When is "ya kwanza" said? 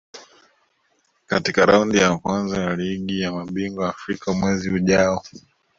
1.97-2.61